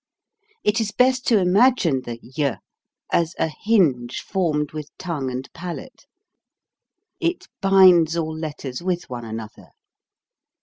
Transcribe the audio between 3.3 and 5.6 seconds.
a hinge formed with tongue and